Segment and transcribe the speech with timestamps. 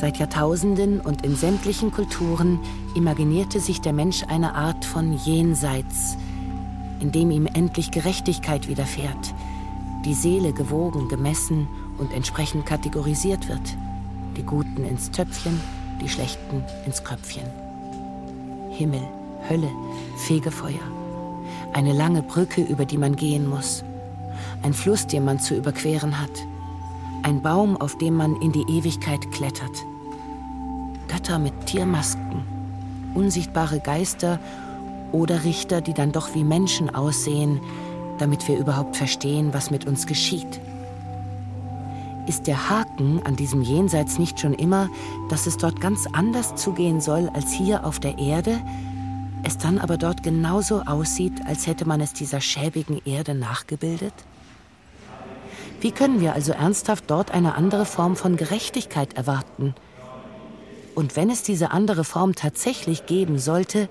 [0.00, 2.58] Seit Jahrtausenden und in sämtlichen Kulturen
[2.94, 6.16] imaginierte sich der Mensch eine Art von Jenseits,
[7.00, 9.34] in dem ihm endlich Gerechtigkeit widerfährt,
[10.06, 11.68] die Seele gewogen, gemessen
[11.98, 13.76] und entsprechend kategorisiert wird.
[14.38, 15.60] Die Guten ins Töpfchen,
[16.00, 17.44] die Schlechten ins Kröpfchen.
[18.70, 19.02] Himmel,
[19.50, 19.68] Hölle,
[20.16, 20.80] Fegefeuer.
[21.74, 23.84] Eine lange Brücke, über die man gehen muss.
[24.62, 26.46] Ein Fluss, den man zu überqueren hat.
[27.22, 29.84] Ein Baum, auf dem man in die Ewigkeit klettert.
[31.20, 33.12] Götter mit Tiermasken.
[33.14, 34.38] Unsichtbare Geister
[35.12, 37.60] oder Richter, die dann doch wie Menschen aussehen,
[38.16, 40.62] damit wir überhaupt verstehen, was mit uns geschieht.
[42.26, 44.88] Ist der Haken an diesem Jenseits nicht schon immer,
[45.28, 48.58] dass es dort ganz anders zugehen soll als hier auf der Erde,
[49.42, 54.14] es dann aber dort genauso aussieht, als hätte man es dieser schäbigen Erde nachgebildet?
[55.82, 59.74] Wie können wir also ernsthaft dort eine andere Form von Gerechtigkeit erwarten?
[60.94, 63.88] Und wenn es diese andere Form tatsächlich geben sollte,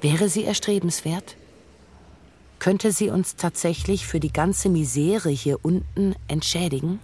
[0.00, 1.36] wäre sie erstrebenswert?
[2.58, 7.00] Könnte sie uns tatsächlich für die ganze Misere hier unten entschädigen?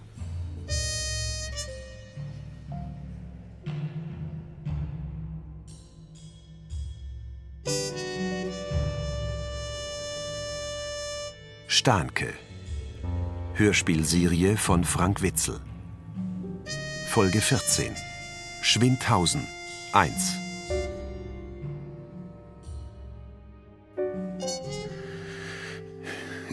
[11.69, 12.33] Stahnke.
[13.55, 15.61] Hörspielserie von Frank Witzel.
[17.09, 18.14] Folge 14.
[18.67, 19.47] Schwindhausen
[19.93, 20.39] 1.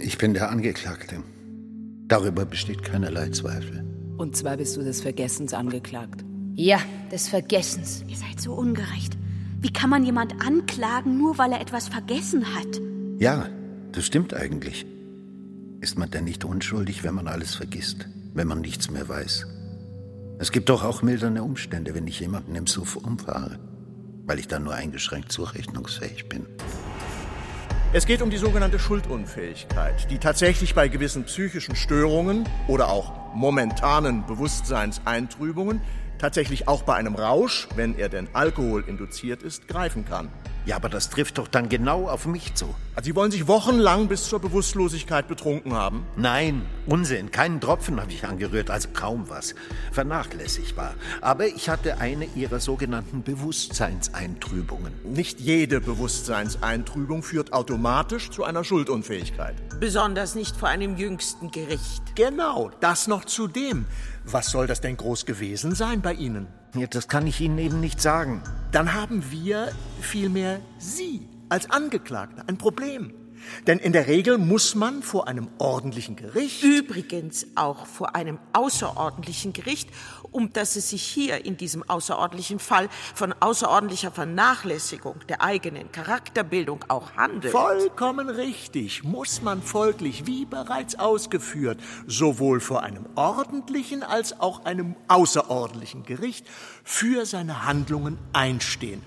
[0.03, 1.23] Ich bin der Angeklagte.
[2.09, 3.85] Darüber besteht keinerlei Zweifel.
[4.17, 6.25] Und zwar bist du des Vergessens angeklagt.
[6.55, 6.81] Ja,
[7.13, 8.03] des Vergessens.
[8.09, 9.17] Ihr seid so ungerecht.
[9.61, 12.81] Wie kann man jemand anklagen, nur weil er etwas vergessen hat?
[13.19, 13.47] Ja,
[13.93, 14.85] das stimmt eigentlich.
[15.79, 19.47] Ist man denn nicht unschuldig, wenn man alles vergisst, wenn man nichts mehr weiß?
[20.41, 23.59] Es gibt doch auch mildernde Umstände, wenn ich jemanden im Suff umfahre,
[24.25, 26.47] weil ich dann nur eingeschränkt zurechnungsfähig bin.
[27.93, 34.25] Es geht um die sogenannte Schuldunfähigkeit, die tatsächlich bei gewissen psychischen Störungen oder auch momentanen
[34.25, 35.79] Bewusstseinseintrübungen
[36.17, 40.29] tatsächlich auch bei einem Rausch, wenn er denn Alkohol induziert ist, greifen kann.
[40.65, 42.73] Ja, aber das trifft doch dann genau auf mich zu.
[42.93, 46.05] Also Sie wollen sich wochenlang bis zur Bewusstlosigkeit betrunken haben?
[46.17, 47.31] Nein, Unsinn.
[47.31, 49.55] Keinen Tropfen habe ich angerührt, also kaum was.
[49.93, 50.95] Vernachlässigbar.
[51.21, 54.93] Aber ich hatte eine Ihrer sogenannten Bewusstseinseintrübungen.
[55.05, 59.55] Nicht jede Bewusstseinseintrübung führt automatisch zu einer Schuldunfähigkeit.
[59.79, 62.03] Besonders nicht vor einem jüngsten Gericht.
[62.15, 63.85] Genau, das noch zudem.
[64.25, 66.47] Was soll das denn groß gewesen sein bei Ihnen?
[66.75, 68.43] Ja, das kann ich Ihnen eben nicht sagen.
[68.73, 69.71] Dann haben wir
[70.01, 73.13] vielmehr Sie als Angeklagter ein Problem.
[73.67, 76.63] Denn in der Regel muss man vor einem ordentlichen Gericht.
[76.63, 79.89] Übrigens auch vor einem außerordentlichen Gericht,
[80.31, 86.85] um das es sich hier in diesem außerordentlichen Fall von außerordentlicher Vernachlässigung der eigenen Charakterbildung
[86.87, 87.51] auch handelt.
[87.51, 89.03] Vollkommen richtig.
[89.03, 96.45] Muss man folglich, wie bereits ausgeführt, sowohl vor einem ordentlichen als auch einem außerordentlichen Gericht
[96.83, 99.01] für seine Handlungen einstehen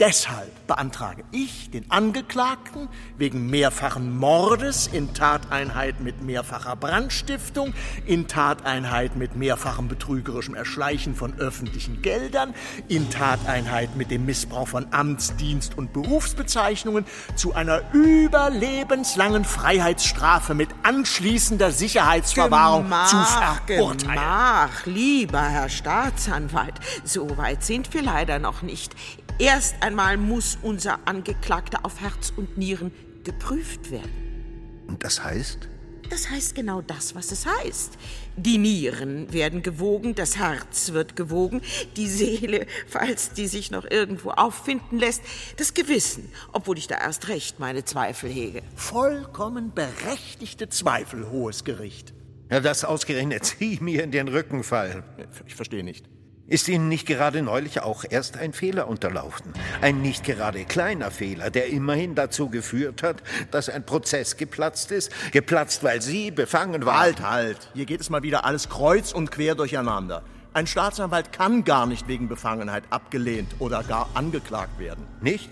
[0.00, 7.72] Deshalb beantrage ich den Angeklagten wegen mehrfachen Mordes in Tateinheit mit mehrfacher Brandstiftung,
[8.04, 12.54] in Tateinheit mit mehrfachem betrügerischem Erschleichen von öffentlichen Geldern,
[12.88, 17.04] in Tateinheit mit dem Missbrauch von Amtsdienst und Berufsbezeichnungen
[17.36, 24.14] zu einer überlebenslangen Freiheitsstrafe mit anschließender Sicherheitsverwahrung Gemach, zu verurteilen.
[24.14, 28.96] Gemach, lieber Herr Staatsanwalt, so weit sind wir leider noch nicht.
[29.38, 32.92] Erst einmal muss unser Angeklagter auf Herz und Nieren
[33.24, 34.84] geprüft werden.
[34.86, 35.68] Und das heißt?
[36.08, 37.94] Das heißt genau das, was es heißt.
[38.36, 41.62] Die Nieren werden gewogen, das Herz wird gewogen,
[41.96, 45.22] die Seele, falls die sich noch irgendwo auffinden lässt,
[45.56, 48.62] das Gewissen, obwohl ich da erst recht meine Zweifel hege.
[48.76, 52.14] Vollkommen berechtigte Zweifel, hohes Gericht.
[52.52, 55.02] Ja, das ausgerechnet Sie mir in den Rücken fallen.
[55.46, 56.06] Ich verstehe nicht.
[56.46, 59.54] Ist Ihnen nicht gerade neulich auch erst ein Fehler unterlaufen?
[59.80, 65.10] Ein nicht gerade kleiner Fehler, der immerhin dazu geführt hat, dass ein Prozess geplatzt ist?
[65.32, 66.98] Geplatzt, weil Sie befangen waren?
[66.98, 67.70] Halt, halt.
[67.72, 70.22] Hier geht es mal wieder alles kreuz und quer durcheinander.
[70.52, 75.06] Ein Staatsanwalt kann gar nicht wegen Befangenheit abgelehnt oder gar angeklagt werden.
[75.22, 75.48] Nicht?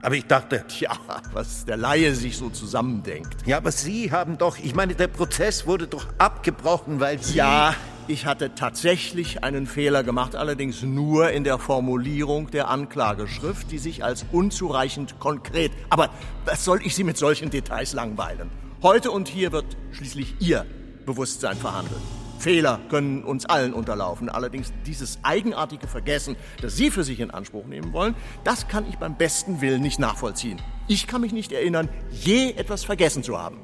[0.00, 0.64] Aber ich dachte.
[0.68, 0.92] Tja,
[1.34, 3.46] was der Laie sich so zusammendenkt.
[3.46, 4.58] Ja, aber Sie haben doch.
[4.58, 7.36] Ich meine, der Prozess wurde doch abgebrochen, weil Sie.
[7.36, 7.74] Ja,
[8.06, 14.04] ich hatte tatsächlich einen Fehler gemacht, allerdings nur in der Formulierung der Anklageschrift, die sich
[14.04, 15.72] als unzureichend konkret.
[15.90, 16.10] Aber
[16.44, 18.50] was soll ich Sie mit solchen Details langweilen?
[18.82, 20.66] Heute und hier wird schließlich Ihr
[21.06, 22.00] Bewusstsein verhandelt.
[22.38, 24.28] Fehler können uns allen unterlaufen.
[24.28, 28.14] Allerdings dieses eigenartige Vergessen, das Sie für sich in Anspruch nehmen wollen,
[28.44, 30.60] das kann ich beim besten Willen nicht nachvollziehen.
[30.88, 33.56] Ich kann mich nicht erinnern, je etwas vergessen zu haben.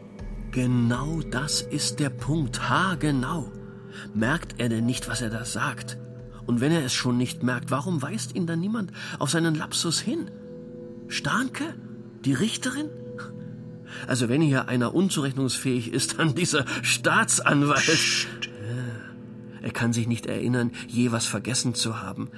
[0.50, 2.70] Genau das ist der Punkt.
[2.70, 3.52] Ha, genau.
[4.14, 5.98] Merkt er denn nicht, was er da sagt?
[6.46, 10.00] Und wenn er es schon nicht merkt, warum weist ihn dann niemand auf seinen Lapsus
[10.00, 10.30] hin?
[11.08, 11.74] Starnke?
[12.24, 12.88] Die Richterin?
[14.06, 17.84] Also wenn hier einer unzurechnungsfähig ist, dann dieser Staatsanwalt.
[17.84, 18.50] Psst.
[19.62, 22.30] Er kann sich nicht erinnern, je was vergessen zu haben.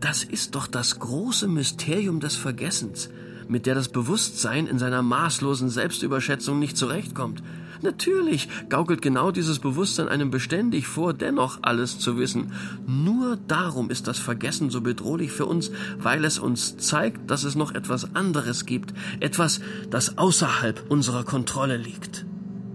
[0.00, 3.10] Das ist doch das große Mysterium des Vergessens,
[3.48, 7.42] mit der das Bewusstsein in seiner maßlosen Selbstüberschätzung nicht zurechtkommt.
[7.82, 12.52] Natürlich gaukelt genau dieses Bewusstsein einem beständig vor, dennoch alles zu wissen.
[12.86, 17.54] Nur darum ist das Vergessen so bedrohlich für uns, weil es uns zeigt, dass es
[17.54, 19.60] noch etwas anderes gibt, etwas,
[19.90, 22.26] das außerhalb unserer Kontrolle liegt.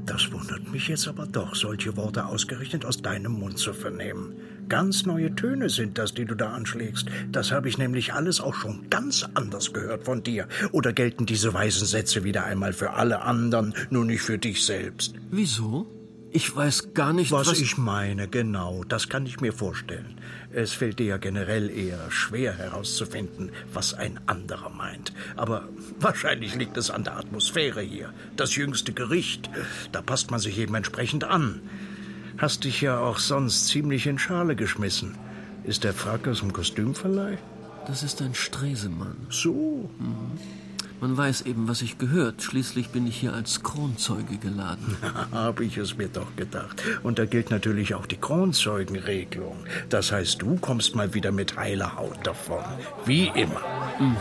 [0.05, 4.33] Das wundert mich jetzt aber doch, solche Worte ausgerechnet aus deinem Mund zu vernehmen.
[4.73, 7.05] Ganz neue Töne sind das, die du da anschlägst.
[7.31, 10.47] Das habe ich nämlich alles auch schon ganz anders gehört von dir.
[10.71, 15.13] Oder gelten diese weisen Sätze wieder einmal für alle anderen, nur nicht für dich selbst?
[15.29, 15.85] Wieso?
[16.31, 18.27] Ich weiß gar nicht, was, was ich meine.
[18.27, 20.19] Genau, das kann ich mir vorstellen.
[20.51, 25.13] Es fällt dir ja generell eher schwer herauszufinden, was ein anderer meint.
[25.35, 25.69] Aber
[25.99, 28.11] wahrscheinlich liegt es an der Atmosphäre hier.
[28.37, 29.51] Das jüngste Gericht.
[29.91, 31.61] Da passt man sich eben entsprechend an.
[32.37, 35.15] Hast dich ja auch sonst ziemlich in Schale geschmissen.
[35.63, 37.37] Ist der Frack aus dem Kostümverleih?
[37.87, 39.27] Das ist ein Stresemann.
[39.29, 39.89] So?
[39.99, 40.39] Mhm.
[40.99, 42.41] Man weiß eben, was ich gehört.
[42.41, 44.95] Schließlich bin ich hier als Kronzeuge geladen.
[45.33, 46.81] Habe ich es mir doch gedacht.
[47.03, 49.57] Und da gilt natürlich auch die Kronzeugenregelung.
[49.89, 52.63] Das heißt, du kommst mal wieder mit heiler Haut davon.
[53.05, 53.61] Wie immer.
[53.99, 54.15] Mhm.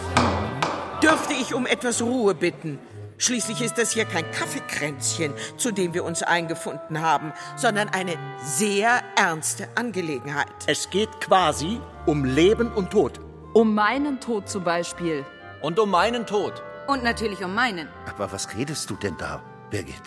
[1.03, 2.79] Dürfte ich um etwas Ruhe bitten?
[3.23, 9.01] Schließlich ist das hier kein Kaffeekränzchen, zu dem wir uns eingefunden haben, sondern eine sehr
[9.15, 10.49] ernste Angelegenheit.
[10.67, 13.21] Es geht quasi um Leben und Tod.
[13.55, 15.25] Um meinen Tod zum Beispiel.
[15.61, 16.65] Und um meinen Tod.
[16.89, 17.87] Und natürlich um meinen.
[18.11, 19.41] Aber was redest du denn da,
[19.71, 20.03] Birgit?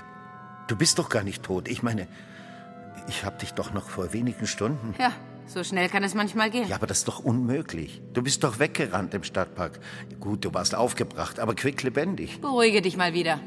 [0.68, 1.70] Du bist doch gar nicht tot.
[1.70, 2.10] Ich meine,
[3.08, 4.94] ich hab dich doch noch vor wenigen Stunden.
[5.00, 5.14] Ja,
[5.46, 6.68] so schnell kann es manchmal gehen.
[6.68, 8.02] Ja, aber das ist doch unmöglich.
[8.14, 9.80] Du bist doch weggerannt im Stadtpark.
[10.20, 12.42] Gut, du warst aufgebracht, aber quicklebendig.
[12.42, 13.40] Beruhige dich mal wieder.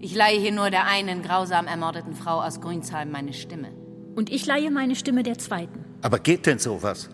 [0.00, 3.70] Ich leihe hier nur der einen grausam ermordeten Frau aus Grünsheim meine Stimme.
[4.14, 5.84] Und ich leihe meine Stimme der zweiten.
[6.02, 7.08] Aber geht denn sowas?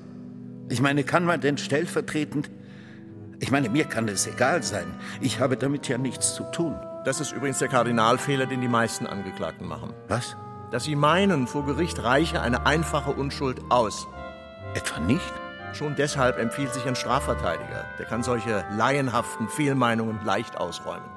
[0.71, 2.51] Ich meine, kann man denn stellvertretend
[3.41, 4.87] ich meine, mir kann es egal sein.
[5.21, 6.75] Ich habe damit ja nichts zu tun.
[7.05, 9.95] Das ist übrigens der Kardinalfehler, den die meisten Angeklagten machen.
[10.09, 10.37] Was?
[10.71, 14.07] Dass sie meinen, vor Gericht reiche eine einfache Unschuld aus.
[14.75, 15.33] Etwa nicht?
[15.73, 17.85] Schon deshalb empfiehlt sich ein Strafverteidiger.
[17.99, 21.09] Der kann solche laienhaften Fehlmeinungen leicht ausräumen.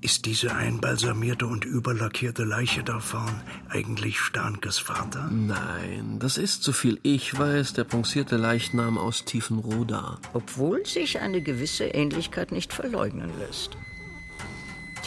[0.00, 5.30] Ist diese einbalsamierte und überlackierte Leiche da vorn eigentlich Starnkes Vater?
[5.30, 10.18] Nein, das ist, so viel ich weiß, der punksierte Leichnam aus Tiefenroda.
[10.34, 13.78] Obwohl sich eine gewisse Ähnlichkeit nicht verleugnen lässt.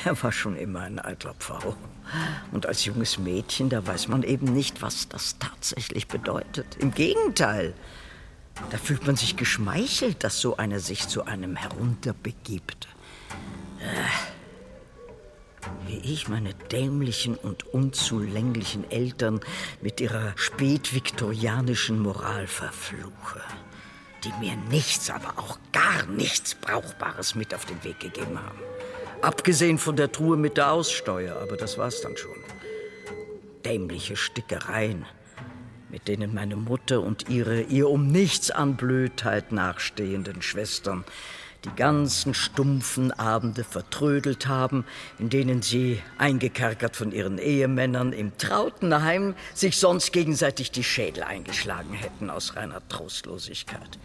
[0.03, 1.75] Er war schon immer ein eitler Pfau.
[2.51, 6.77] Und als junges Mädchen, da weiß man eben nicht, was das tatsächlich bedeutet.
[6.79, 7.73] Im Gegenteil.
[8.71, 12.87] Da fühlt man sich geschmeichelt, dass so einer sich zu einem herunterbegibt.
[13.79, 14.37] Äh.
[15.85, 19.41] Wie ich meine dämlichen und unzulänglichen Eltern
[19.81, 23.41] mit ihrer spätviktorianischen Moral verfluche,
[24.23, 28.59] die mir nichts, aber auch gar nichts Brauchbares mit auf den Weg gegeben haben.
[29.21, 32.37] Abgesehen von der Truhe mit der Aussteuer, aber das war's dann schon.
[33.65, 35.05] Dämliche Stickereien,
[35.89, 41.03] mit denen meine Mutter und ihre ihr um nichts an Blödheit nachstehenden Schwestern
[41.65, 44.85] die ganzen stumpfen Abende vertrödelt haben,
[45.19, 51.93] in denen sie, eingekerkert von ihren Ehemännern im Trautenheim, sich sonst gegenseitig die Schädel eingeschlagen
[51.93, 53.97] hätten aus reiner Trostlosigkeit.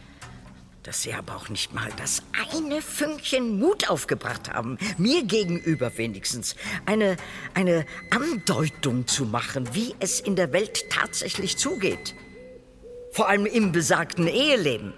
[0.82, 6.56] Dass sie aber auch nicht mal das eine Fünkchen Mut aufgebracht haben, mir gegenüber wenigstens
[6.86, 7.16] eine,
[7.54, 12.16] eine Andeutung zu machen, wie es in der Welt tatsächlich zugeht.
[13.12, 14.92] Vor allem im besagten Eheleben.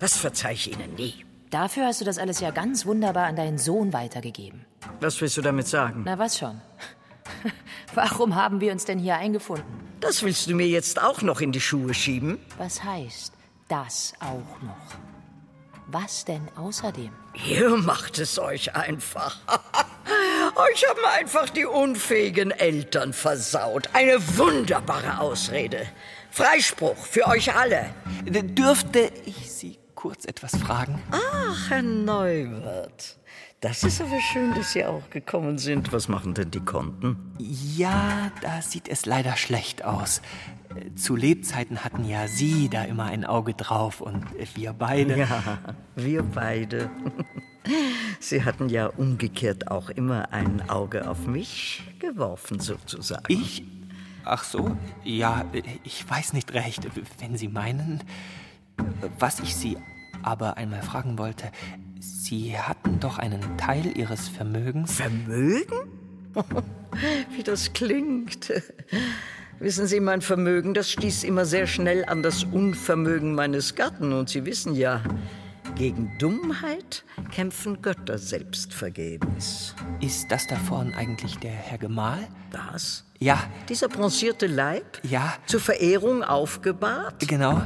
[0.00, 1.24] Das verzeih ich Ihnen nie.
[1.50, 4.66] Dafür hast du das alles ja ganz wunderbar an deinen Sohn weitergegeben.
[5.00, 6.02] Was willst du damit sagen?
[6.04, 6.60] Na, was schon?
[7.94, 9.64] Warum haben wir uns denn hier eingefunden?
[10.00, 12.38] Das willst du mir jetzt auch noch in die Schuhe schieben?
[12.58, 13.35] Was heißt
[13.68, 14.98] das auch noch?
[15.88, 17.12] Was denn außerdem?
[17.48, 19.38] Ihr macht es euch einfach.
[20.56, 23.90] euch haben einfach die unfähigen Eltern versaut.
[23.92, 25.86] Eine wunderbare Ausrede.
[26.30, 27.94] Freispruch für euch alle.
[28.24, 31.00] Dürfte ich Sie kurz etwas fragen?
[31.12, 33.16] Ach, Herr Neuwirth.
[33.68, 35.92] Das ist aber schön, dass Sie auch gekommen sind.
[35.92, 37.16] Was machen denn die Konten?
[37.38, 40.22] Ja, da sieht es leider schlecht aus.
[40.94, 45.18] Zu Lebzeiten hatten ja Sie da immer ein Auge drauf und wir beide.
[45.18, 45.58] Ja,
[45.96, 46.90] wir beide.
[48.20, 53.24] Sie hatten ja umgekehrt auch immer ein Auge auf mich geworfen, sozusagen.
[53.26, 53.64] Ich?
[54.24, 55.44] Ach so, ja,
[55.82, 56.86] ich weiß nicht recht.
[57.18, 58.04] Wenn Sie meinen,
[59.18, 59.76] was ich Sie
[60.22, 61.50] aber einmal fragen wollte,
[62.00, 64.96] Sie hatten doch einen Teil Ihres Vermögens.
[64.96, 65.90] Vermögen?
[67.34, 68.52] Wie das klingt.
[69.58, 74.12] Wissen Sie, mein Vermögen, das stieß immer sehr schnell an das Unvermögen meines Gatten.
[74.12, 75.02] Und Sie wissen ja,
[75.76, 79.74] gegen Dummheit kämpfen Götter selbst vergebens.
[80.00, 82.26] Ist das da vorne eigentlich der Herr Gemahl?
[82.50, 83.04] Das?
[83.18, 83.42] Ja.
[83.68, 85.00] Dieser bronzierte Leib?
[85.02, 85.34] Ja.
[85.46, 87.26] Zur Verehrung aufgebahrt?
[87.26, 87.62] Genau.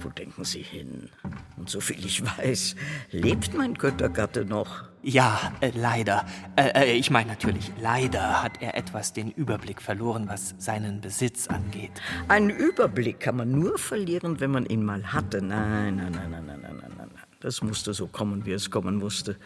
[0.00, 1.10] Wo denken Sie hin?
[1.60, 2.74] Und soviel ich weiß,
[3.10, 4.84] lebt mein Göttergatte noch.
[5.02, 6.24] Ja, äh, leider.
[6.56, 11.48] Äh, äh, ich meine natürlich, leider hat er etwas den Überblick verloren, was seinen Besitz
[11.48, 11.90] angeht.
[12.28, 15.42] Einen Überblick kann man nur verlieren, wenn man ihn mal hatte.
[15.42, 17.24] Nein, nein, nein, nein, nein, nein, nein, nein.
[17.40, 19.36] Das musste so kommen, wie es kommen musste.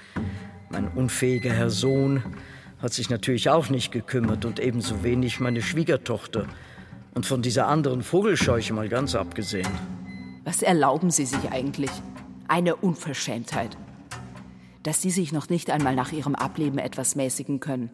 [0.70, 2.22] Mein unfähiger Herr Sohn
[2.78, 6.46] hat sich natürlich auch nicht gekümmert und ebenso wenig meine Schwiegertochter.
[7.12, 9.66] Und von dieser anderen Vogelscheuche mal ganz abgesehen.
[10.44, 11.90] Was erlauben Sie sich eigentlich?
[12.48, 13.76] Eine Unverschämtheit.
[14.82, 17.90] Dass Sie sich noch nicht einmal nach Ihrem Ableben etwas mäßigen können.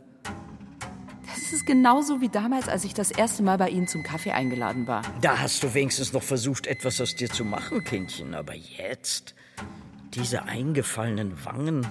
[1.27, 4.89] Das ist genauso wie damals, als ich das erste Mal bei Ihnen zum Kaffee eingeladen
[4.89, 5.03] war.
[5.21, 8.35] Da hast du wenigstens noch versucht, etwas aus dir zu machen, Kindchen.
[8.35, 9.37] Aber jetzt,
[10.15, 11.87] diese eingefallenen Wangen,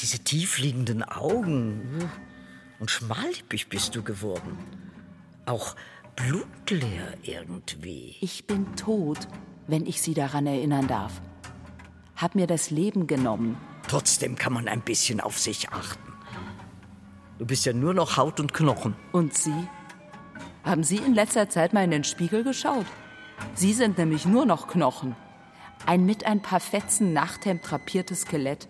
[0.00, 2.10] diese tiefliegenden Augen.
[2.78, 4.58] Und schmallippig bist du geworden.
[5.46, 5.76] Auch
[6.16, 8.16] blutleer irgendwie.
[8.20, 9.28] Ich bin tot,
[9.66, 11.20] wenn ich Sie daran erinnern darf.
[12.16, 13.56] Hab mir das Leben genommen.
[13.88, 16.12] Trotzdem kann man ein bisschen auf sich achten.
[17.38, 18.94] Du bist ja nur noch Haut und Knochen.
[19.10, 19.68] Und Sie?
[20.64, 22.86] Haben Sie in letzter Zeit mal in den Spiegel geschaut?
[23.54, 25.16] Sie sind nämlich nur noch Knochen.
[25.86, 28.68] Ein mit ein paar Fetzen Nachthemd drapiertes Skelett.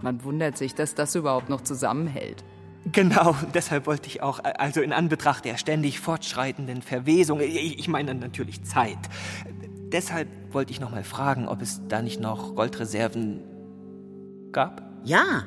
[0.00, 2.42] Man wundert sich, dass das überhaupt noch zusammenhält.
[2.92, 8.14] Genau, deshalb wollte ich auch, also in Anbetracht der ständig fortschreitenden Verwesung, ich, ich meine
[8.14, 8.98] natürlich Zeit.
[9.92, 13.42] Deshalb wollte ich noch mal fragen, ob es da nicht noch Goldreserven
[14.52, 14.82] gab?
[15.04, 15.44] Ja,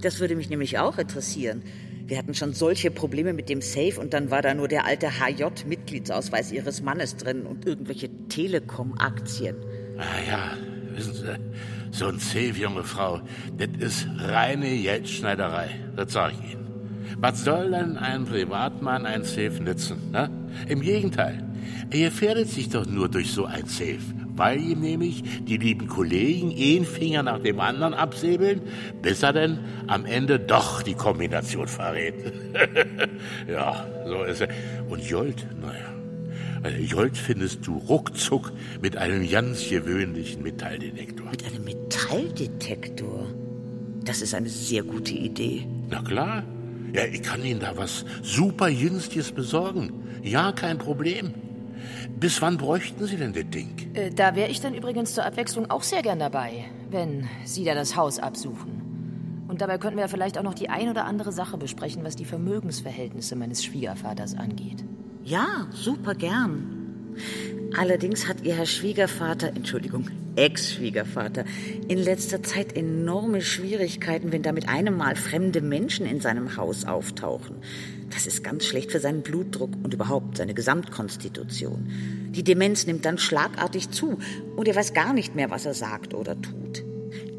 [0.00, 1.62] das würde mich nämlich auch interessieren.
[2.06, 5.08] Wir hatten schon solche Probleme mit dem Safe und dann war da nur der alte
[5.20, 9.56] HJ-Mitgliedsausweis Ihres Mannes drin und irgendwelche Telekom-Aktien.
[9.96, 10.50] Ah ja,
[10.94, 11.38] wissen Sie,
[11.90, 13.20] so ein Safe, junge Frau,
[13.56, 16.64] das ist reine Geldschneiderei, das sag ich Ihnen.
[17.18, 20.10] Was soll denn ein Privatmann ein Safe nützen?
[20.10, 20.28] Ne?
[20.68, 21.42] Im Gegenteil,
[21.90, 23.98] er gefährdet sich doch nur durch so ein Safe,
[24.36, 28.62] weil ihm nämlich die lieben Kollegen einen Finger nach dem anderen absäbeln,
[29.02, 32.14] bis er denn am Ende doch die Kombination verrät.
[33.48, 34.48] ja, so ist er.
[34.88, 35.94] Und Jolt, naja,
[36.64, 41.30] also Jolt findest du ruckzuck mit einem ganz gewöhnlichen Metalldetektor.
[41.30, 43.26] Mit einem Metalldetektor?
[44.04, 45.66] Das ist eine sehr gute Idee.
[45.90, 46.42] Na klar.
[46.94, 49.92] Ja, ich kann Ihnen da was super Günstiges besorgen.
[50.22, 51.34] Ja, kein Problem.
[52.18, 53.90] Bis wann bräuchten Sie denn das Ding?
[53.94, 57.74] Äh, da wäre ich dann übrigens zur Abwechslung auch sehr gern dabei, wenn Sie da
[57.74, 59.44] das Haus absuchen.
[59.48, 62.24] Und dabei könnten wir vielleicht auch noch die ein oder andere Sache besprechen, was die
[62.24, 64.84] Vermögensverhältnisse meines Schwiegervaters angeht.
[65.22, 66.84] Ja, super gern.
[67.76, 71.44] Allerdings hat Ihr Herr Schwiegervater, Entschuldigung, Ex-Schwiegervater,
[71.88, 76.84] in letzter Zeit enorme Schwierigkeiten, wenn da mit einem Mal fremde Menschen in seinem Haus
[76.84, 77.56] auftauchen.
[78.10, 81.88] Das ist ganz schlecht für seinen Blutdruck und überhaupt seine Gesamtkonstitution.
[82.30, 84.18] Die Demenz nimmt dann schlagartig zu
[84.56, 86.84] und er weiß gar nicht mehr, was er sagt oder tut.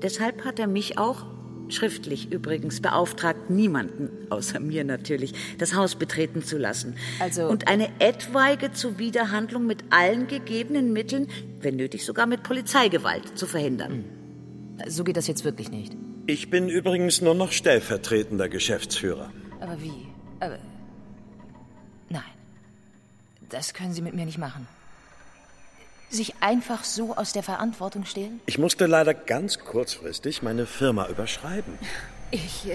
[0.02, 1.26] Deshalb hat er mich auch
[1.70, 6.96] schriftlich übrigens beauftragt, niemanden, außer mir natürlich, das Haus betreten zu lassen.
[7.20, 7.48] Also.
[7.48, 11.28] Und eine etwaige Zuwiderhandlung mit allen gegebenen Mitteln,
[11.62, 14.06] wenn nötig sogar mit Polizeigewalt, zu verhindern.
[14.88, 15.96] So geht das jetzt wirklich nicht.
[16.28, 19.32] Ich bin übrigens nur noch stellvertretender Geschäftsführer.
[19.60, 20.05] Aber wie?
[20.40, 20.60] Aber.
[22.10, 22.24] Nein.
[23.50, 24.68] Das können Sie mit mir nicht machen.
[26.10, 28.40] Sich einfach so aus der Verantwortung stehlen?
[28.46, 31.74] Ich musste leider ganz kurzfristig meine Firma überschreiben.
[32.32, 32.68] Ich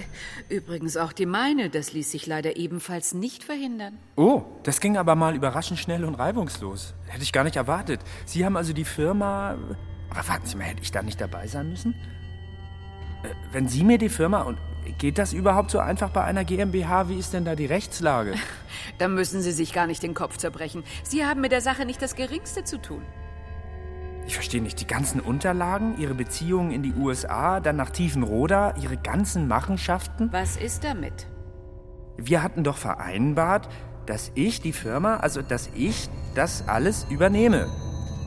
[0.49, 1.71] übrigens auch die meine.
[1.71, 3.99] Das ließ sich leider ebenfalls nicht verhindern.
[4.17, 6.95] Oh, das ging aber mal überraschend schnell und reibungslos.
[7.07, 8.01] Hätte ich gar nicht erwartet.
[8.27, 9.59] Sie haben also die Firma.
[10.11, 11.95] Aber warten Sie mal, hätte ich da nicht dabei sein müssen?
[13.23, 14.59] Äh, wenn Sie mir die Firma und
[14.93, 17.09] geht das überhaupt so einfach bei einer GmbH?
[17.09, 18.35] Wie ist denn da die Rechtslage?
[18.99, 20.85] Da müssen Sie sich gar nicht den Kopf zerbrechen.
[21.03, 23.03] Sie haben mit der Sache nicht das Geringste zu tun.
[24.27, 28.97] Ich verstehe nicht, die ganzen Unterlagen, Ihre Beziehungen in die USA, dann nach Tiefenroda, Ihre
[28.97, 30.31] ganzen Machenschaften.
[30.33, 31.27] Was ist damit?
[32.17, 33.69] Wir hatten doch vereinbart,
[34.07, 37.69] dass ich die Firma, also dass ich das alles übernehme.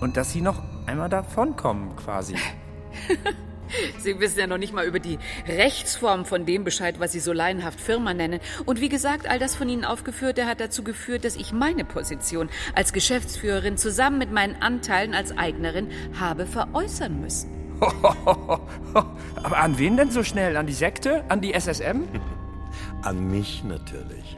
[0.02, 2.36] Und dass Sie noch einmal davonkommen, quasi.
[4.00, 7.34] Sie wissen ja noch nicht mal über die Rechtsform von dem Bescheid, was Sie so
[7.34, 8.40] laienhaft Firma nennen.
[8.66, 12.50] Und wie gesagt, all das von Ihnen aufgeführte hat dazu geführt, dass ich meine Position
[12.76, 15.90] als Geschäftsführerin zusammen mit meinen Anteilen als Eignerin
[16.20, 17.50] habe veräußern müssen.
[17.84, 20.58] Aber an wen denn so schnell?
[20.58, 21.24] An die Sekte?
[21.30, 22.04] An die SSM?
[23.02, 24.38] An mich natürlich.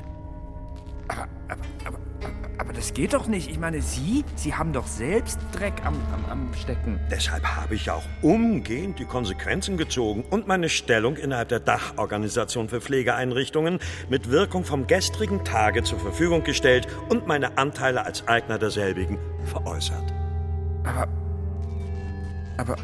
[1.08, 1.27] Aber
[2.75, 3.50] das geht doch nicht.
[3.50, 7.00] Ich meine, Sie, Sie haben doch selbst Dreck am, am, am Stecken.
[7.10, 12.82] Deshalb habe ich auch umgehend die Konsequenzen gezogen und meine Stellung innerhalb der Dachorganisation für
[12.82, 13.79] Pflegeeinrichtungen
[14.10, 20.13] mit Wirkung vom gestrigen Tage zur Verfügung gestellt und meine Anteile als Eigner derselbigen veräußert.
[20.84, 21.08] Aber.
[22.58, 22.75] Aber.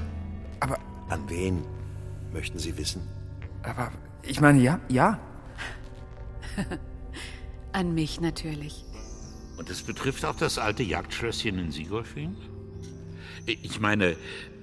[0.60, 0.78] Aber.
[1.10, 1.66] An wen
[2.32, 3.08] möchten Sie wissen?
[3.64, 3.92] Aber
[4.24, 5.20] ich meine, ja, ja.
[7.74, 8.86] An mich natürlich.
[9.62, 12.36] Und es betrifft auch das alte Jagdschlösschen in Sigolfing?
[13.46, 14.16] Ich meine,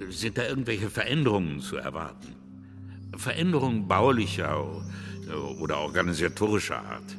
[0.09, 2.35] sind da irgendwelche Veränderungen zu erwarten?
[3.15, 4.61] Veränderungen baulicher
[5.61, 7.15] oder organisatorischer Art?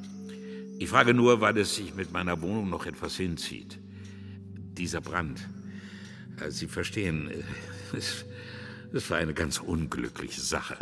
[0.78, 3.78] Ich frage nur, weil es sich mit meiner Wohnung noch etwas hinzieht.
[4.76, 5.40] Dieser Brand.
[6.50, 7.30] Sie verstehen,
[7.96, 8.26] es,
[8.92, 10.76] es war eine ganz unglückliche Sache.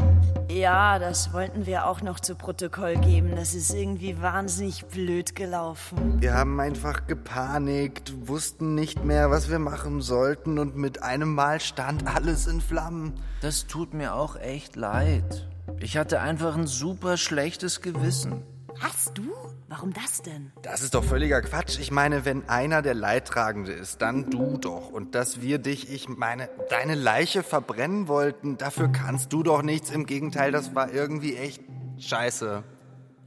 [0.51, 3.37] Ja, das wollten wir auch noch zu Protokoll geben.
[3.37, 6.21] Das ist irgendwie wahnsinnig blöd gelaufen.
[6.21, 11.61] Wir haben einfach gepanikt, wussten nicht mehr, was wir machen sollten und mit einem Mal
[11.61, 13.15] stand alles in Flammen.
[13.41, 15.47] Das tut mir auch echt leid.
[15.81, 18.43] Ich hatte einfach ein super schlechtes Gewissen.
[18.81, 19.35] Hast du?
[19.69, 20.53] Warum das denn?
[20.63, 21.79] Das ist doch völliger Quatsch.
[21.79, 24.91] Ich meine, wenn einer der Leidtragende ist, dann du doch.
[24.91, 29.91] Und dass wir dich, ich meine, deine Leiche verbrennen wollten, dafür kannst du doch nichts.
[29.91, 31.63] Im Gegenteil, das war irgendwie echt
[31.99, 32.63] scheiße.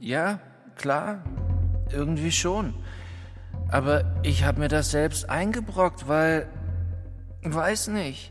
[0.00, 0.40] Ja,
[0.76, 1.22] klar.
[1.90, 2.74] Irgendwie schon.
[3.68, 6.48] Aber ich habe mir das selbst eingebrockt, weil.
[7.44, 8.30] Weiß nicht.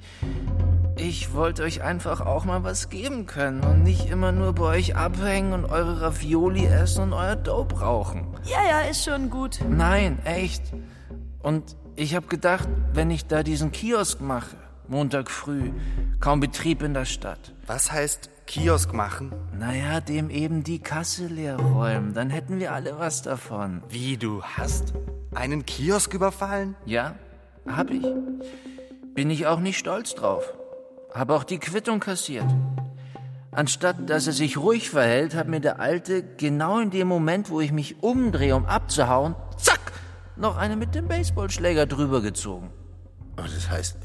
[1.03, 4.95] Ich wollte euch einfach auch mal was geben können und nicht immer nur bei euch
[4.95, 8.27] abhängen und eure Ravioli essen und euer Dope rauchen.
[8.43, 9.61] Ja, ja, ist schon gut.
[9.67, 10.61] Nein, echt.
[11.41, 14.55] Und ich habe gedacht, wenn ich da diesen Kiosk mache,
[14.87, 15.71] Montag früh,
[16.19, 17.55] kaum Betrieb in der Stadt.
[17.65, 19.33] Was heißt Kiosk machen?
[19.57, 22.13] Naja, dem eben die Kasse leer räumen.
[22.13, 23.81] Dann hätten wir alle was davon.
[23.89, 24.93] Wie, du hast
[25.33, 26.75] einen Kiosk überfallen?
[26.85, 27.15] Ja,
[27.65, 28.05] hab ich.
[29.15, 30.53] Bin ich auch nicht stolz drauf.
[31.13, 32.45] Habe auch die Quittung kassiert.
[33.51, 37.59] Anstatt dass er sich ruhig verhält, hat mir der Alte genau in dem Moment, wo
[37.59, 39.91] ich mich umdrehe, um abzuhauen, zack,
[40.37, 42.71] noch eine mit dem Baseballschläger drüber gezogen.
[43.35, 43.97] Aber das heißt.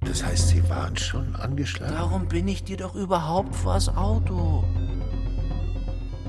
[0.00, 1.94] Das heißt, Sie waren schon angeschlagen?
[1.94, 4.64] Darum bin ich dir doch überhaupt vors Auto.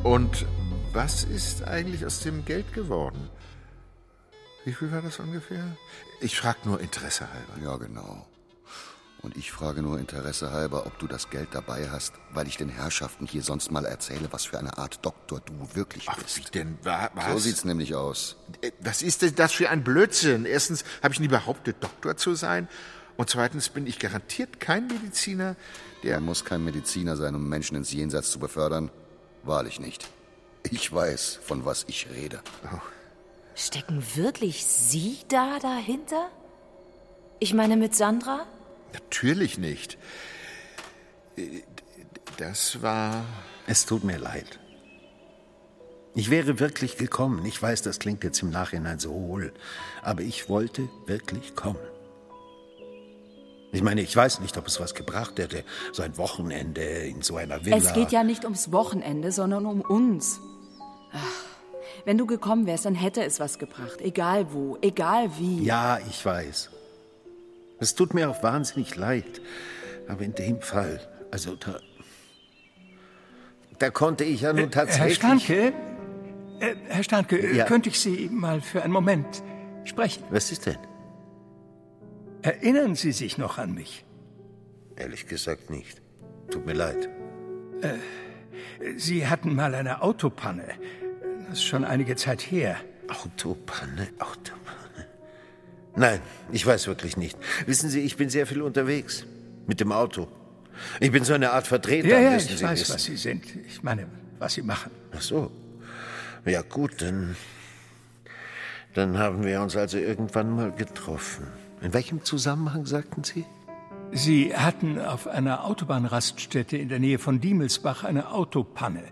[0.04, 0.45] Und
[0.93, 3.30] was ist eigentlich aus dem Geld geworden?
[4.65, 5.63] Wie viel war das ungefähr?
[6.19, 7.63] Ich frage nur Interesse halber.
[7.63, 8.27] Ja, genau.
[9.23, 12.69] Und ich frage nur Interesse halber, ob du das Geld dabei hast, weil ich den
[12.69, 16.38] Herrschaften hier sonst mal erzähle, was für eine Art Doktor du wirklich Ach, bist.
[16.39, 16.79] Wie denn?
[16.81, 17.31] Wa- Was?
[17.34, 18.36] So sieht's nämlich aus.
[18.62, 20.45] Äh, Was ist denn das für ein Blödsinn?
[20.45, 22.67] Erstens habe ich nie behauptet, Doktor zu sein.
[23.15, 25.55] Und zweitens bin ich garantiert kein Mediziner,
[26.01, 26.15] der.
[26.15, 28.89] Man muss kein Mediziner sein, um Menschen ins Jenseits zu befördern.
[29.43, 30.07] Wahrlich nicht.
[30.71, 32.41] Ich weiß, von was ich rede.
[33.53, 36.29] Stecken wirklich Sie da dahinter?
[37.39, 38.45] Ich meine mit Sandra?
[38.93, 39.97] Natürlich nicht.
[41.38, 41.62] Äh,
[42.38, 43.25] Das war.
[43.67, 44.60] Es tut mir leid.
[46.15, 47.45] Ich wäre wirklich gekommen.
[47.45, 49.54] Ich weiß, das klingt jetzt im Nachhinein so hohl,
[50.01, 51.80] aber ich wollte wirklich kommen.
[53.71, 57.38] Ich meine, ich weiß nicht, ob es was gebracht hätte, so ein Wochenende in so
[57.38, 57.77] einer Villa.
[57.77, 60.41] Es geht ja nicht ums Wochenende, sondern um uns.
[61.13, 61.45] Ach,
[62.04, 64.01] wenn du gekommen wärst, dann hätte es was gebracht.
[64.01, 65.63] Egal wo, egal wie.
[65.63, 66.69] Ja, ich weiß.
[67.82, 69.41] Es tut mir auch wahnsinnig leid.
[70.08, 71.00] Aber in dem Fall,
[71.32, 71.80] also da.
[73.80, 75.15] Da konnte ich ja nun Herr tatsächlich.
[75.15, 75.74] Stanke,
[76.60, 77.65] äh, Herr Stanke, Ja.
[77.65, 79.41] könnte ich Sie mal für einen Moment
[79.84, 80.24] sprechen?
[80.30, 80.78] Was ist denn?
[82.44, 84.06] Erinnern Sie sich noch an mich?
[84.96, 86.02] Ehrlich gesagt nicht.
[86.52, 87.10] Tut mir leid.
[87.82, 87.98] Äh,
[88.98, 90.65] Sie hatten mal eine Autopanne.
[91.48, 92.78] Das ist schon einige Zeit her.
[93.08, 94.90] Autopanne, Autopanne.
[95.95, 96.19] Nein,
[96.51, 97.38] ich weiß wirklich nicht.
[97.65, 99.25] Wissen Sie, ich bin sehr viel unterwegs.
[99.67, 100.27] Mit dem Auto.
[100.99, 102.93] Ich bin so eine Art Vertreter, Ja, ja, ich Sie weiß, wissen.
[102.93, 103.43] was Sie sind.
[103.67, 104.08] Ich meine,
[104.39, 104.91] was Sie machen.
[105.15, 105.51] Ach so.
[106.45, 107.36] Ja gut, dann,
[108.95, 111.45] dann haben wir uns also irgendwann mal getroffen.
[111.82, 113.45] In welchem Zusammenhang sagten Sie?
[114.13, 119.04] Sie hatten auf einer Autobahnraststätte in der Nähe von Diemelsbach eine Autopanne.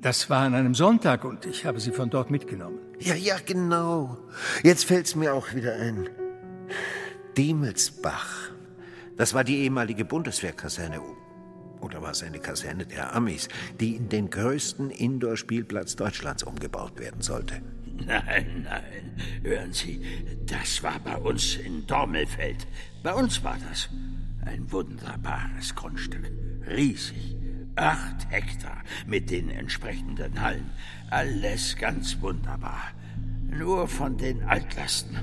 [0.00, 2.78] Das war an einem Sonntag und ich habe sie von dort mitgenommen.
[3.04, 4.16] Ja, ja, genau.
[4.62, 6.08] Jetzt fällt's mir auch wieder ein.
[7.36, 8.50] Diemelsbach.
[9.18, 11.00] Das war die ehemalige Bundeswehrkaserne.
[11.80, 17.20] Oder war es eine Kaserne der Amis, die in den größten Indoor-Spielplatz Deutschlands umgebaut werden
[17.20, 17.60] sollte?
[18.06, 19.16] Nein, nein.
[19.42, 20.00] Hören Sie,
[20.46, 22.66] das war bei uns in Dormelfeld.
[23.02, 23.90] Bei uns war das.
[24.46, 26.30] Ein wunderbares Grundstück.
[26.66, 27.36] Riesig.
[27.76, 30.70] Acht Hektar mit den entsprechenden Hallen.
[31.10, 32.92] Alles ganz wunderbar.
[33.42, 35.18] Nur von den Altlasten.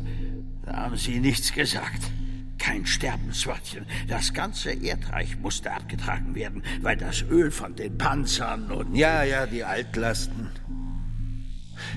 [0.65, 2.11] Da haben Sie nichts gesagt.
[2.57, 3.85] Kein Sterbenswörtchen.
[4.07, 8.95] Das ganze Erdreich musste abgetragen werden, weil das Öl von den Panzern und.
[8.95, 10.49] Ja, ja, die Altlasten.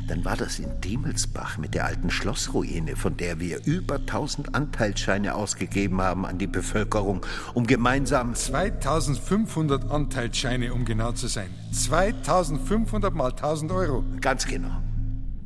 [0.09, 5.35] Dann war das in Diemelsbach mit der alten Schlossruine, von der wir über 1000 Anteilsscheine
[5.35, 11.49] ausgegeben haben an die Bevölkerung, um gemeinsam 2500 Anteilsscheine, um genau zu sein.
[11.73, 14.05] 2500 mal 1000 Euro.
[14.21, 14.83] Ganz genau.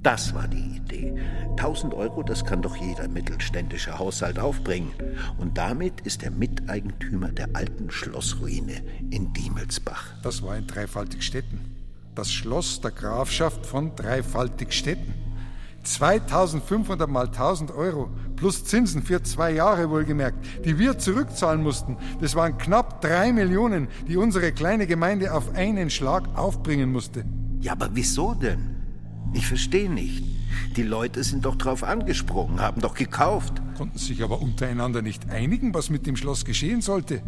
[0.03, 1.14] Das war die Idee.
[1.51, 4.92] 1000 Euro, das kann doch jeder mittelständische Haushalt aufbringen.
[5.38, 10.14] Und damit ist er Miteigentümer der alten Schlossruine in Diemelsbach.
[10.23, 11.78] Das war in Dreifaltigstetten.
[12.19, 15.15] Das Schloss der Grafschaft von Dreifaltigstetten.
[15.85, 21.97] 2500 mal 1000 Euro plus Zinsen für zwei Jahre wohlgemerkt, die wir zurückzahlen mussten.
[22.21, 27.25] Das waren knapp drei Millionen, die unsere kleine Gemeinde auf einen Schlag aufbringen musste.
[27.61, 28.75] Ja, aber wieso denn?
[29.33, 30.25] Ich verstehe nicht.
[30.77, 33.63] Die Leute sind doch drauf angesprungen, haben doch gekauft.
[33.77, 37.23] Konnten sich aber untereinander nicht einigen, was mit dem Schloss geschehen sollte.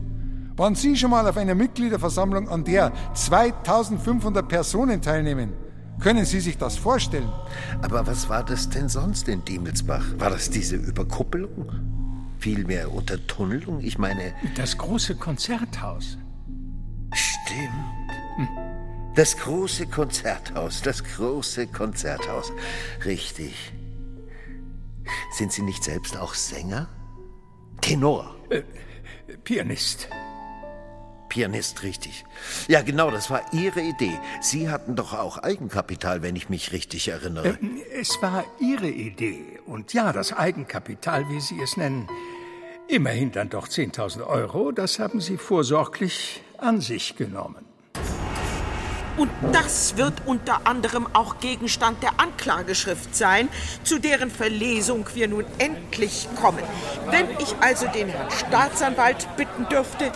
[0.60, 5.54] Waren Sie schon mal auf einer Mitgliederversammlung, an der 2500 Personen teilnehmen?
[6.00, 7.32] Können Sie sich das vorstellen?
[7.80, 10.04] Aber was war das denn sonst in Diemelsbach?
[10.18, 11.72] War das diese Überkuppelung?
[12.40, 13.80] Vielmehr Untertunnelung?
[13.80, 14.34] Ich meine.
[14.54, 16.18] Das große Konzerthaus.
[17.14, 18.12] Stimmt.
[18.36, 18.48] Hm.
[19.14, 22.52] Das große Konzerthaus, das große Konzerthaus.
[23.06, 23.72] Richtig.
[25.32, 26.86] Sind Sie nicht selbst auch Sänger?
[27.80, 28.36] Tenor?
[28.50, 28.60] Äh,
[29.42, 30.10] Pianist.
[31.30, 32.26] Pianist, richtig.
[32.68, 34.18] Ja, genau, das war Ihre Idee.
[34.42, 37.48] Sie hatten doch auch Eigenkapital, wenn ich mich richtig erinnere.
[37.48, 39.60] Äh, es war Ihre Idee.
[39.64, 42.06] Und ja, das Eigenkapital, wie Sie es nennen.
[42.88, 47.64] Immerhin dann doch 10.000 Euro, das haben Sie vorsorglich an sich genommen.
[49.16, 53.48] Und das wird unter anderem auch Gegenstand der Anklageschrift sein,
[53.84, 56.62] zu deren Verlesung wir nun endlich kommen.
[57.10, 60.10] Wenn ich also den Herrn Staatsanwalt bitten dürfte,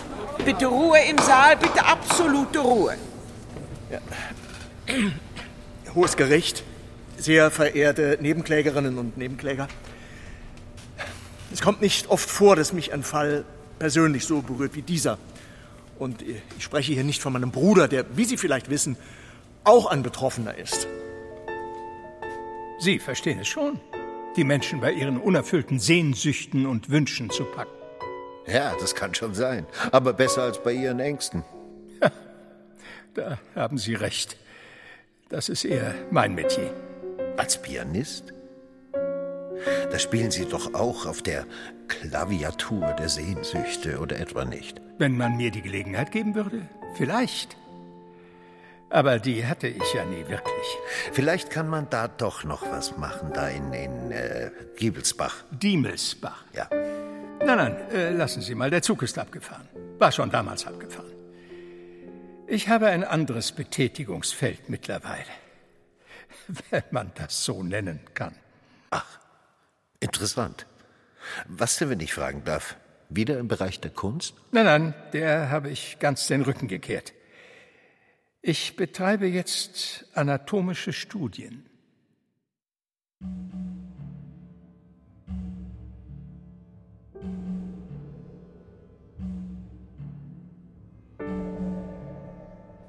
[0.45, 2.97] bitte Ruhe im Saal, bitte absolute Ruhe.
[3.91, 4.01] Ja.
[5.95, 6.65] Hohes Gericht,
[7.17, 9.69] sehr verehrte Nebenklägerinnen und Nebenkläger.
[11.53, 13.45] Es kommt nicht oft vor, dass mich ein Fall
[13.79, 15.19] persönlich so berührt wie dieser.
[15.99, 18.97] Und ich spreche hier nicht von meinem Bruder, der, wie Sie vielleicht wissen,
[19.63, 20.89] auch ein Betroffener ist.
[22.81, 23.79] Sie verstehen es schon,
[24.37, 27.74] die Menschen bei ihren unerfüllten Sehnsüchten und Wünschen zu packen.
[28.47, 29.67] Ja, das kann schon sein.
[29.91, 31.45] Aber besser als bei Ihren Ängsten.
[32.01, 32.11] Ja,
[33.15, 34.37] da haben Sie recht.
[35.29, 36.71] Das ist eher mein Metier.
[37.37, 38.33] Als Pianist?
[39.91, 41.47] Da spielen Sie doch auch auf der
[41.89, 44.81] Klaviatur der Sehnsüchte oder etwa nicht?
[44.99, 46.63] Wenn man mir die Gelegenheit geben würde,
[46.97, 47.57] vielleicht.
[48.91, 50.79] Aber die hatte ich ja nie wirklich.
[51.13, 55.45] Vielleicht kann man da doch noch was machen, da in, in äh, Giebelsbach.
[55.51, 56.45] Diemelsbach.
[56.53, 56.69] Ja.
[57.45, 59.69] Nein, nein, äh, lassen Sie mal, der Zug ist abgefahren.
[59.99, 61.13] War schon damals abgefahren.
[62.47, 65.25] Ich habe ein anderes Betätigungsfeld mittlerweile.
[66.71, 68.35] Wenn man das so nennen kann.
[68.91, 69.19] Ach,
[70.01, 70.67] interessant.
[71.47, 72.77] Was denn, wenn ich fragen darf?
[73.09, 74.35] Wieder im Bereich der Kunst?
[74.53, 77.15] Nein, nein, der habe ich ganz den Rücken gekehrt.
[78.43, 81.65] Ich betreibe jetzt anatomische Studien.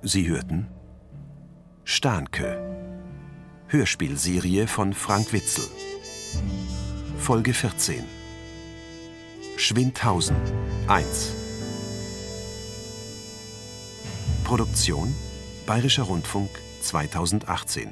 [0.07, 0.67] Sie hörten
[1.83, 2.61] Stahnke,
[3.69, 5.65] Hörspielserie von Frank Witzel.
[7.17, 8.03] Folge 14
[9.57, 10.35] Schwindhausen
[10.85, 11.33] 1
[14.43, 15.15] Produktion
[15.65, 17.91] Bayerischer Rundfunk 2018